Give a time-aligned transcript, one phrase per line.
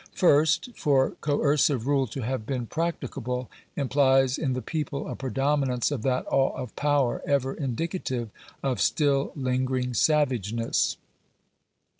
[0.15, 6.01] First, for coercive rule to have been practicable, implies in the people a predominance of
[6.01, 8.31] that awe of power ever indicative
[8.63, 10.97] of still lingering savageness.